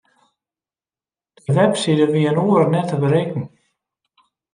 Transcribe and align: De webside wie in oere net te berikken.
De 1.45 1.51
webside 1.57 2.05
wie 2.13 2.27
in 2.31 2.41
oere 2.45 2.65
net 2.69 2.87
te 2.89 2.97
berikken. 3.03 3.43